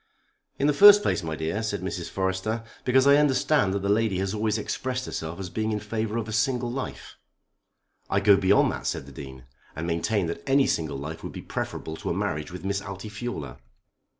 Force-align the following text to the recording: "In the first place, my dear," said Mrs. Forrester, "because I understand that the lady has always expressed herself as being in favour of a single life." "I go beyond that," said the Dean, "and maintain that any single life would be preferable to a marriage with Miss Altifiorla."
"In 0.57 0.65
the 0.65 0.73
first 0.73 1.03
place, 1.03 1.21
my 1.21 1.35
dear," 1.35 1.61
said 1.61 1.81
Mrs. 1.83 2.09
Forrester, 2.09 2.63
"because 2.85 3.05
I 3.05 3.17
understand 3.17 3.71
that 3.75 3.83
the 3.83 3.87
lady 3.89 4.17
has 4.17 4.33
always 4.33 4.57
expressed 4.57 5.05
herself 5.05 5.39
as 5.39 5.51
being 5.51 5.71
in 5.71 5.79
favour 5.79 6.17
of 6.17 6.27
a 6.27 6.31
single 6.33 6.71
life." 6.71 7.17
"I 8.09 8.19
go 8.19 8.35
beyond 8.35 8.71
that," 8.71 8.87
said 8.87 9.05
the 9.05 9.11
Dean, 9.11 9.43
"and 9.75 9.85
maintain 9.85 10.25
that 10.25 10.41
any 10.49 10.65
single 10.65 10.97
life 10.97 11.21
would 11.21 11.33
be 11.33 11.43
preferable 11.43 11.95
to 11.97 12.09
a 12.09 12.15
marriage 12.15 12.51
with 12.51 12.65
Miss 12.65 12.81
Altifiorla." 12.81 13.59